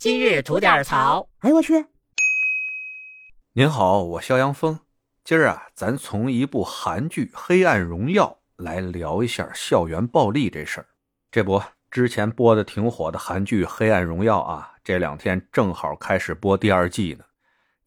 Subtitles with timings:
[0.00, 1.28] 今日吐点槽。
[1.40, 1.84] 哎呦我去！
[3.52, 4.80] 您好，我肖阳峰。
[5.22, 10.86] 今儿啊，咱从一部韩剧《黑暗荣耀》来聊一下校园暴力这事儿。
[11.30, 17.26] 这不，之前播的挺火的韩剧《黑暗荣耀》啊，这两天正好开始播第二季呢。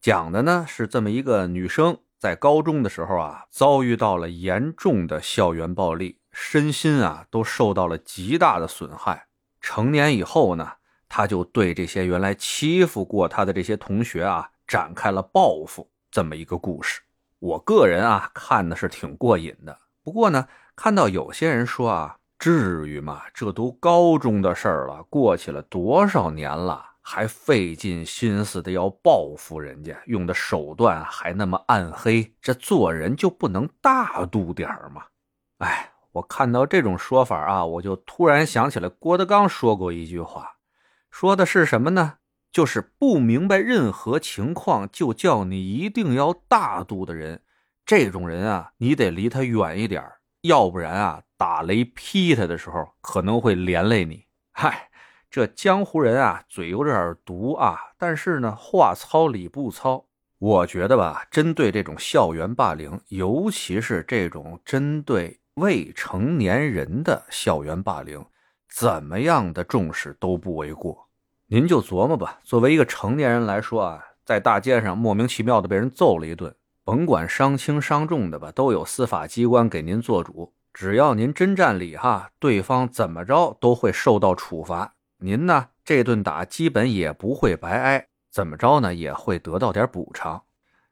[0.00, 9.26] 讲的呢是这么一个女生在高中的时候啊，遭遇到了严重的校园暴力，身心啊都受到了极大的损害。
[9.60, 10.74] 成年以后呢，
[11.16, 14.50] 他就对这些原来欺负过他的这些同学啊。
[14.66, 17.02] 展开了报复这么一个故事，
[17.38, 19.78] 我个人啊看的是挺过瘾的。
[20.02, 23.22] 不过呢，看到有些人说啊，至于吗？
[23.32, 35.04] 这都高中的事儿了，过去了多少年了，还费尽心思的要报复人家，用的手段还那么暗黑，这做人就不能大度点儿吗？
[35.58, 40.53] 哎，我看到这种说法啊，我就突然想起来郭德纲说过一句话，
[41.14, 42.14] 说的是什么呢？
[42.50, 47.40] 就是不明白任何情况就叫你一定要大度的人，
[47.86, 50.04] 这种人啊，你得离他远一点
[50.42, 54.24] 要不然啊，打雷劈他的时候可能会连累你。
[54.50, 54.90] 嗨，
[55.30, 60.06] 这江湖人啊，嘴有点毒啊，但是呢，话糙理不糙。
[60.38, 68.26] 我觉得吧，针对这种校园霸凌，尤其是这种针对未成年人的校园霸凌，
[68.68, 71.04] 怎么样的重视都不为过。
[71.48, 80.54] 您就琢磨吧，作为一个成年人来说啊，在大街上莫名其妙的被人揍了一顿，甭管伤轻伤重的吧，都有司法机关给您做主。
[80.72, 84.94] 只要您真占理哈，对方怎么着都会受到处罚。
[85.18, 90.44] 您呢，这顿打基本也不会白挨，怎么着呢，也会得到点补偿。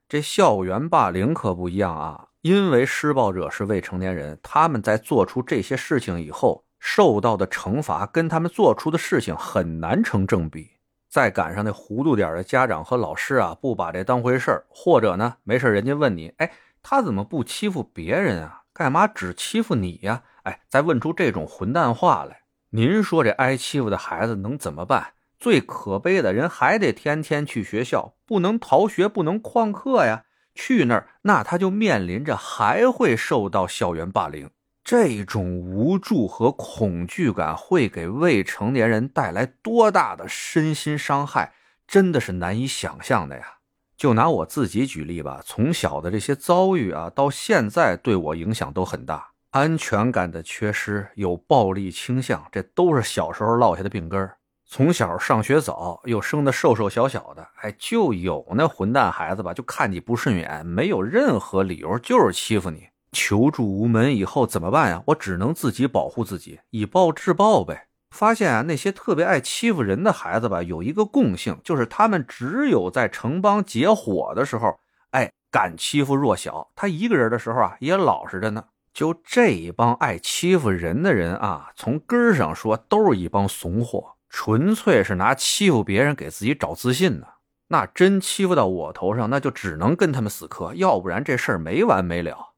[0.06, 6.64] 这校园霸凌可不一样啊，因为施暴者是未成年人，他们在做出这些事情以后。
[6.84, 10.68] 受到的惩罚跟他们做出的事情很难成正比。
[11.08, 16.50] 再赶上那糊涂点的家长和老师啊，不把这当回事或者呢，没事人家问你，哎，
[16.82, 18.64] 他怎么不欺负别人啊？
[18.72, 20.24] 干嘛只欺负你呀？
[20.42, 22.40] 哎，再问出这种混蛋话来，
[22.70, 25.12] 您说这挨欺负的孩子能怎么办？
[25.38, 30.24] 最可悲的人还得天天去学校，不能逃学，不能旷课呀。
[30.54, 34.50] 去那儿，那他就面临着还会受到校园霸凌。
[34.84, 41.52] 这种无助和恐惧感会给未成年人带来多大的身心伤害，
[41.86, 43.58] 真的是难以想象的呀！
[43.96, 49.28] 就拿我自己举例吧，从小的这些遭遇啊，到现在对我影响都很大。
[49.50, 54.28] 安全感的缺失，有暴力倾向，这都是小时候落下的病根
[54.66, 62.88] 从小上学早，又生的瘦瘦小小的，哎，就有那混蛋孩子吧，就看你不顺眼，没有任何理由，就是欺负你。
[63.12, 65.02] 求助无门以后怎么办呀？
[65.06, 67.86] 我只能自己保护自己，以暴制暴呗。
[68.10, 74.78] 发现啊，那些特别爱欺负人的孩子吧，有一个共性，就是他们只有在城邦结伙的时候，
[75.12, 76.70] 哎，敢欺负弱小。
[76.74, 78.64] 他一个人的时候啊，也老实着呢。
[78.92, 87.26] 就这一帮爱欺负人的人啊，从根上说，都是一帮怂货，纯粹是拿欺负别人给自己找自信呢。
[87.68, 92.51] 那真欺负到我头上，那就只能跟他们死磕，要不然这事儿没完没了。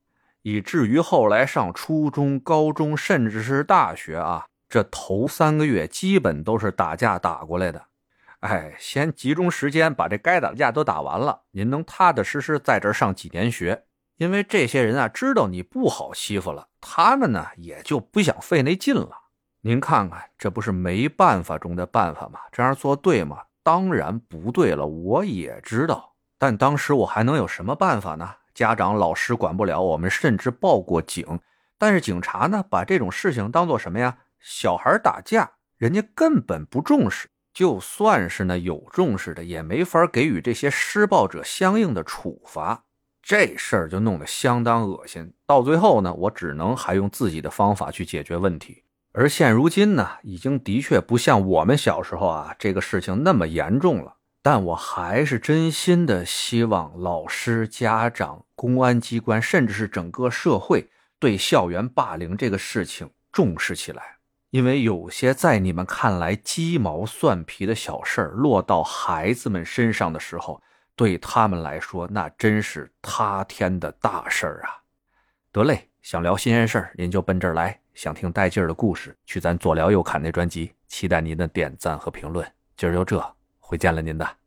[0.45, 7.87] 以至于后来上初中、高中，甚至是大学啊，这头三个月基本都是打架打过来的。
[8.41, 13.85] 哎，先集中时间把这该打架都打完了，您能踏踏实实在这上几年学。
[14.19, 19.09] 因为这些人啊，知道你不好欺负了，他们呢也就不想费那劲了。
[19.63, 22.39] 您看看，这不是没办法中的办法吗？
[22.53, 23.39] 这样做对吗？
[23.63, 26.13] 当然不对了，我也知道。
[26.37, 28.35] 但当时我还能有什么办法呢？
[28.55, 31.41] 家长、老师管不了我们，甚至报过警，
[31.77, 34.19] 但是警察呢，把这种事情当做什么呀？
[34.39, 37.29] 小孩打架，人家根本不重视。
[37.53, 42.85] 就算是呢有重视的，也没法给予这些施暴者相应的处罚。
[43.23, 45.33] 这事儿就弄得相当恶心。
[45.47, 48.83] 到最后呢，我只能还用自己的方法去解决问题。
[49.13, 54.14] 而现如今呢，已经的确不像我们小时候啊，这个事情那么严重了。
[54.45, 64.19] 但我还是真心的希望老师、家长、公安机关，甚至是整个社会，对校园霸凌这个事情重视起来。
[64.51, 70.61] 因为有些在你们看来鸡毛蒜皮的小事儿，落到孩子们身上的时候，
[70.95, 74.85] 对他们来说，那真是塌天的大事儿啊！
[75.53, 80.75] 得嘞，想聊新鲜事儿，您就奔这儿来；想听带劲儿的故事，去咱左聊右侃那专辑。
[80.87, 82.47] 期待您的点赞和评论。
[82.77, 83.35] 今儿就这。
[83.75, 84.44] 会见了您的。